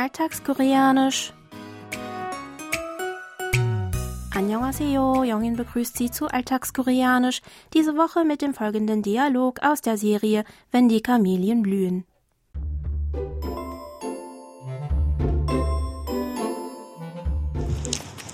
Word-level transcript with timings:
Alltagskoreanisch. 0.00 1.32
Annyeonghaseyo, 4.34 5.24
Jongin 5.24 5.56
begrüßt 5.56 5.96
Sie 5.96 6.10
zu 6.10 6.28
Alltagskoreanisch, 6.28 7.40
diese 7.72 7.96
Woche 7.96 8.24
mit 8.24 8.42
dem 8.42 8.52
folgenden 8.52 9.02
Dialog 9.02 9.62
aus 9.62 9.80
der 9.80 9.96
Serie 9.96 10.44
Wenn 10.72 10.88
die 10.88 11.00
Kamelien 11.00 11.62
blühen. 11.62 12.04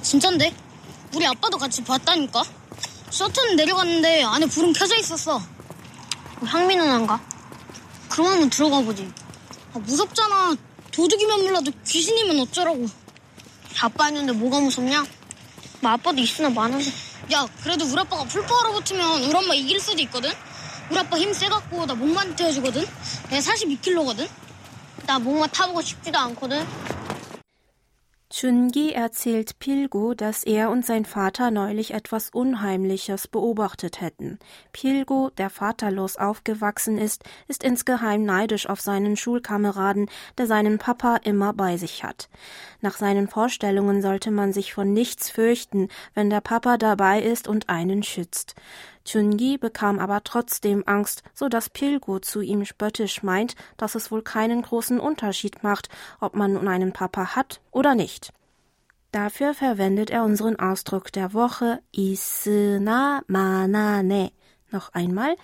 진짠데? 0.02 0.52
우리 1.14 1.26
아빠도 1.26 1.56
같이 1.56 1.82
봤다니까? 1.84 2.42
셔틀은 3.10 3.56
내려갔는데 3.56 4.24
안에 4.24 4.46
불은 4.46 4.72
켜져 4.72 4.96
있었어. 4.96 5.40
향미 6.44 6.76
누나인가? 6.76 7.20
그럼 8.10 8.26
한번 8.26 8.50
들어가 8.50 8.80
보지. 8.82 9.10
아, 9.74 9.78
무섭잖아. 9.78 10.56
도둑이면 10.91 11.43
몰라도 11.43 11.71
귀신이면 11.85 12.39
어쩌라고. 12.41 12.87
아빠 13.81 14.09
있는데 14.09 14.31
뭐가 14.33 14.59
무섭냐? 14.59 15.05
뭐 15.81 15.91
아빠도 15.91 16.19
있으나 16.19 16.49
마나서. 16.49 16.89
야, 17.33 17.45
그래도 17.61 17.85
우리 17.85 17.99
아빠가 17.99 18.23
풀파워로 18.23 18.73
붙으면 18.73 19.23
우리 19.23 19.35
엄마 19.35 19.53
이길 19.53 19.79
수도 19.79 20.01
있거든? 20.03 20.31
우리 20.89 20.97
아빠 20.97 21.17
힘 21.17 21.33
세갖고 21.33 21.85
나 21.85 21.93
목만 21.93 22.35
태워주거든? 22.35 22.85
내가 23.29 23.41
42kg거든? 23.41 24.27
나 25.05 25.19
목만 25.19 25.49
타보고 25.51 25.81
싶지도 25.81 26.17
않거든? 26.17 26.65
Chungi 28.29 28.91
erzählt 28.91 29.57
Pilgo, 29.57 30.13
dass 30.13 30.43
er 30.43 30.69
und 30.69 30.85
sein 30.85 31.05
Vater 31.05 31.49
neulich 31.49 31.93
etwas 31.93 32.29
Unheimliches 32.29 33.29
beobachtet 33.29 34.01
hätten. 34.01 34.37
Pilgo, 34.73 35.31
der 35.37 35.49
vaterlos 35.49 36.17
aufgewachsen 36.17 36.97
ist, 36.97 37.23
ist 37.47 37.63
insgeheim 37.63 38.25
neidisch 38.25 38.67
auf 38.67 38.81
seinen 38.81 39.15
Schulkameraden, 39.15 40.09
der 40.37 40.45
seinen 40.45 40.77
Papa 40.77 41.15
immer 41.23 41.53
bei 41.53 41.77
sich 41.77 42.03
hat. 42.03 42.27
Nach 42.81 42.97
seinen 42.97 43.29
Vorstellungen 43.29 44.01
sollte 44.01 44.29
man 44.29 44.51
sich 44.51 44.73
von 44.73 44.91
nichts 44.91 45.29
fürchten, 45.29 45.87
wenn 46.13 46.29
der 46.29 46.41
Papa 46.41 46.77
dabei 46.77 47.21
ist 47.21 47.47
und 47.47 47.69
einen 47.69 48.03
schützt. 48.03 48.55
Chungi 49.07 49.57
bekam 49.57 49.99
aber 49.99 50.23
trotzdem 50.23 50.83
Angst, 50.85 51.23
so 51.33 51.47
dass 51.47 51.69
Pilgo 51.69 52.19
zu 52.19 52.41
ihm 52.41 52.65
spöttisch 52.65 53.23
meint, 53.23 53.55
dass 53.77 53.95
es 53.95 54.11
wohl 54.11 54.21
keinen 54.21 54.61
großen 54.61 54.99
Unterschied 54.99 55.63
macht, 55.63 55.89
ob 56.19 56.35
man 56.35 56.53
nun 56.53 56.67
einen 56.67 56.91
Papa 56.91 57.35
hat 57.35 57.61
oder 57.71 57.95
nicht. 57.95 58.33
Dafür 59.11 59.53
verwendet 59.53 60.09
er 60.09 60.23
unseren 60.23 60.59
Ausdruck 60.59 61.11
der 61.13 61.33
Woche 61.33 61.79
isna 61.91 63.23
manane. 63.27 64.31
Noch 64.71 64.93
einmal 64.93 65.35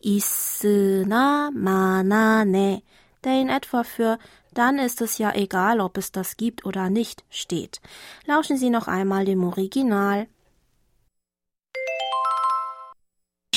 isna 0.00 1.50
manane, 1.52 2.82
der 3.24 3.40
in 3.40 3.48
etwa 3.48 3.82
für 3.82 4.18
dann 4.52 4.78
ist 4.78 5.00
es 5.00 5.18
ja 5.18 5.32
egal, 5.34 5.80
ob 5.80 5.96
es 5.96 6.12
das 6.12 6.36
gibt 6.36 6.64
oder 6.64 6.90
nicht 6.90 7.24
steht. 7.30 7.80
Lauschen 8.26 8.56
Sie 8.56 8.70
noch 8.70 8.88
einmal 8.88 9.24
dem 9.24 9.44
Original. 9.44 10.26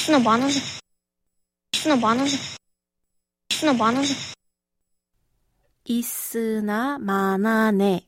на 0.10 0.20
банаже. 0.20 0.62
На 1.86 1.96
ist 2.26 3.64
На 3.64 3.74
банаже. 3.74 4.16
Isna 5.86 6.98
manane. 7.00 8.04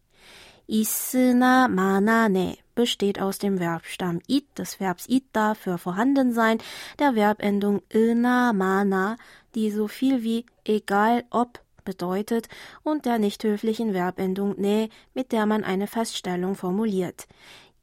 Isna 0.68 1.68
manane 1.68 2.58
besteht 2.74 3.20
aus 3.22 3.38
dem 3.38 3.58
Verbstamm 3.58 4.20
it, 4.28 4.46
des 4.58 4.80
Verbs 4.80 5.08
ita 5.08 5.56
für 5.56 5.78
vorhanden 5.78 6.34
sein, 6.34 6.58
der 7.00 7.14
Verbendung 7.14 7.82
ina 7.94 8.54
mana, 8.54 9.18
die 9.54 9.72
so 9.72 9.88
viel 9.88 10.24
wie 10.24 10.46
egal 10.66 11.24
ob 11.30 11.60
bedeutet, 11.86 12.48
und 12.84 13.06
der 13.06 13.20
nicht 13.20 13.44
höflichen 13.44 13.94
Verbendung 13.94 14.56
ne, 14.60 14.90
mit 15.14 15.32
der 15.32 15.46
man 15.46 15.64
eine 15.64 15.88
Feststellung 15.88 16.56
formuliert. 16.56 17.28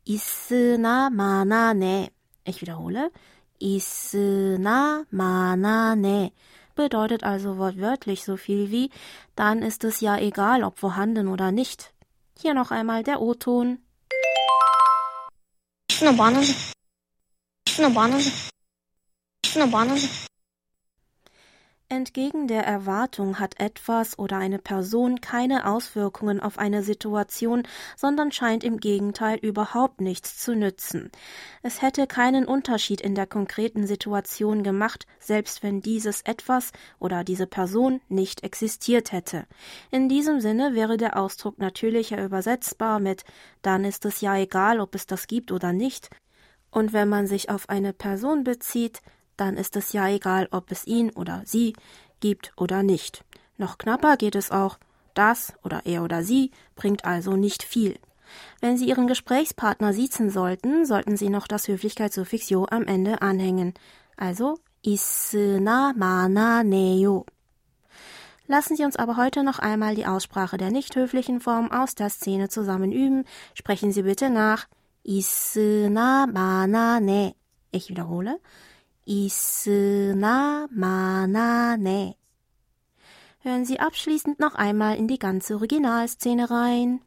Isna 0.04 1.10
manane. 1.10 2.08
Ich 2.44 2.60
wiederhole 2.60 3.10
isna 3.62 5.04
manane 5.10 6.32
bedeutet 6.74 7.22
also 7.22 7.58
wortwörtlich 7.58 8.24
so 8.24 8.36
viel 8.36 8.70
wie 8.70 8.90
dann 9.36 9.62
ist 9.62 9.84
es 9.84 10.00
ja 10.00 10.18
egal, 10.18 10.64
ob 10.64 10.78
vorhanden 10.78 11.28
oder 11.28 11.52
nicht. 11.52 11.92
Hier 12.38 12.54
noch 12.54 12.70
einmal 12.70 13.02
der 13.02 13.20
O-Ton. 13.20 13.78
Eine 16.00 16.12
Banane. 16.12 16.54
Eine 17.78 17.90
Banane. 17.90 18.32
Eine 19.54 19.66
Banane. 19.68 20.08
Entgegen 21.92 22.48
der 22.48 22.64
Erwartung 22.64 23.38
hat 23.38 23.60
etwas 23.60 24.18
oder 24.18 24.38
eine 24.38 24.58
Person 24.58 25.20
keine 25.20 25.68
Auswirkungen 25.68 26.40
auf 26.40 26.56
eine 26.56 26.82
Situation, 26.82 27.64
sondern 27.98 28.32
scheint 28.32 28.64
im 28.64 28.78
Gegenteil 28.78 29.38
überhaupt 29.38 30.00
nichts 30.00 30.38
zu 30.38 30.54
nützen. 30.54 31.12
Es 31.62 31.82
hätte 31.82 32.06
keinen 32.06 32.46
Unterschied 32.46 33.02
in 33.02 33.14
der 33.14 33.26
konkreten 33.26 33.86
Situation 33.86 34.62
gemacht, 34.62 35.06
selbst 35.20 35.62
wenn 35.62 35.82
dieses 35.82 36.22
etwas 36.22 36.72
oder 36.98 37.24
diese 37.24 37.46
Person 37.46 38.00
nicht 38.08 38.42
existiert 38.42 39.12
hätte. 39.12 39.44
In 39.90 40.08
diesem 40.08 40.40
Sinne 40.40 40.74
wäre 40.74 40.96
der 40.96 41.18
Ausdruck 41.18 41.58
natürlicher 41.58 42.24
übersetzbar 42.24 43.00
mit 43.00 43.24
dann 43.60 43.84
ist 43.84 44.06
es 44.06 44.22
ja 44.22 44.34
egal, 44.38 44.80
ob 44.80 44.94
es 44.94 45.06
das 45.06 45.26
gibt 45.26 45.52
oder 45.52 45.74
nicht. 45.74 46.08
Und 46.70 46.94
wenn 46.94 47.10
man 47.10 47.26
sich 47.26 47.50
auf 47.50 47.68
eine 47.68 47.92
Person 47.92 48.44
bezieht, 48.44 49.02
dann 49.36 49.56
ist 49.56 49.76
es 49.76 49.92
ja 49.92 50.08
egal, 50.08 50.48
ob 50.50 50.70
es 50.70 50.86
ihn 50.86 51.10
oder 51.10 51.42
sie 51.44 51.74
gibt 52.20 52.52
oder 52.56 52.82
nicht. 52.82 53.24
Noch 53.56 53.78
knapper 53.78 54.16
geht 54.16 54.34
es 54.34 54.50
auch. 54.50 54.78
Das 55.14 55.52
oder 55.62 55.82
er 55.84 56.02
oder 56.02 56.22
sie 56.22 56.50
bringt 56.74 57.04
also 57.04 57.36
nicht 57.36 57.62
viel. 57.62 57.98
Wenn 58.60 58.76
Sie 58.76 58.86
Ihren 58.86 59.06
Gesprächspartner 59.06 59.92
siezen 59.92 60.30
sollten, 60.30 60.86
sollten 60.86 61.16
Sie 61.16 61.28
noch 61.28 61.46
das 61.46 61.68
Höflichkeitssuffix 61.68 62.48
yo 62.48 62.66
am 62.70 62.84
Ende 62.84 63.22
anhängen. 63.22 63.74
Also 64.16 64.58
isna 64.82 65.92
mana 65.96 66.62
neyo. 66.62 67.26
Lassen 68.46 68.76
Sie 68.76 68.84
uns 68.84 68.96
aber 68.96 69.16
heute 69.16 69.44
noch 69.44 69.58
einmal 69.58 69.94
die 69.94 70.06
Aussprache 70.06 70.56
der 70.56 70.70
nicht 70.70 70.94
höflichen 70.96 71.40
Form 71.40 71.70
aus 71.70 71.94
der 71.94 72.10
Szene 72.10 72.48
zusammen 72.48 72.92
üben. 72.92 73.24
Sprechen 73.54 73.92
Sie 73.92 74.02
bitte 74.02 74.30
nach 74.30 74.66
isna 75.04 76.26
mana 76.26 77.00
ne. 77.00 77.34
Ich 77.70 77.88
wiederhole. 77.88 78.38
있으나 79.04 80.66
마나네. 80.70 82.16
Hören 83.44 83.64
Sie 83.64 83.80
abschließend 83.80 84.38
noch 84.38 84.54
einmal 84.54 84.96
in 84.96 85.08
die 85.08 85.18
ganze 85.18 85.56
Originalszene 85.56 86.48
rein. 86.48 87.00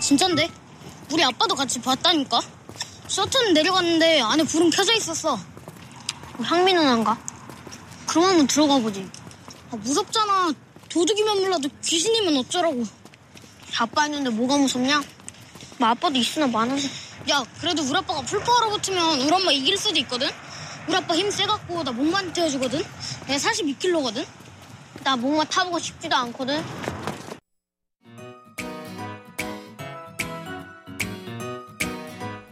진짠데? 0.00 0.48
우리 1.12 1.24
아빠도 1.24 1.56
같이 1.56 1.80
봤다니까? 1.80 2.40
셔틀은 3.08 3.54
내려갔는데 3.54 4.20
안에 4.20 4.44
불은 4.44 4.70
켜져 4.70 4.94
있었어. 4.94 5.36
향미 6.40 6.74
누나인가? 6.74 7.18
그럼 8.06 8.24
한번 8.24 8.46
들어가 8.46 8.78
보지. 8.78 9.08
아, 9.72 9.76
무섭잖아. 9.76 10.52
도둑이면 10.88 11.40
몰라도 11.40 11.68
귀신이면 11.84 12.36
어쩌라고. 12.36 12.84
아빠 13.80 14.06
있는데 14.06 14.30
뭐가 14.30 14.56
무섭냐? 14.58 15.02
뭐 15.78 15.88
아빠도 15.88 16.16
있으나 16.18 16.46
많아서. 16.46 17.05
야, 17.29 17.43
그래도 17.59 17.83
우리 17.83 17.95
아빠가 17.97 18.21
풀파워로 18.21 18.71
붙으면 18.71 19.21
우리 19.21 19.31
엄마 19.31 19.51
이길 19.51 19.77
수도 19.77 19.97
있거든? 19.99 20.27
우리 20.87 20.95
아빠 20.95 21.15
힘 21.15 21.29
세갖고 21.29 21.83
나 21.83 21.91
목만 21.91 22.33
태워주거든? 22.33 22.81
내가 23.27 23.37
42kg거든? 23.37 24.25
나 25.03 25.15
목만 25.15 25.47
타보고 25.47 25.79
싶지도 25.79 26.15
않거든? 26.15 26.63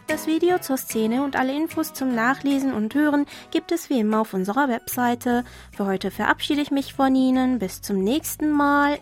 Das 0.08 0.28
Video 0.28 0.60
zur 0.60 0.78
Szene 0.78 1.24
und 1.24 1.38
alle 1.38 1.56
Infos 1.56 1.94
zum 1.94 2.14
Nachlesen 2.14 2.74
und 2.74 2.94
Hören 2.94 3.26
gibt 3.52 3.72
es 3.72 3.90
wie 3.90 4.00
immer 4.00 4.20
auf 4.20 4.34
unserer 4.34 4.68
Webseite. 4.68 5.46
Für 5.72 5.86
heute 5.86 6.12
verabschiede 6.12 6.62
ich 6.62 6.72
mich 6.72 6.94
von 6.94 7.16
Ihnen. 7.16 7.58
Bis 7.58 7.82
zum 7.82 8.04
nächsten 8.04 8.52
Mal. 8.52 9.00